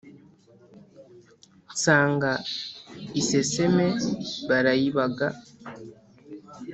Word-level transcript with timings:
Nsanga 1.73 2.31
iseseme 3.19 3.87
barayibaga, 4.47 5.27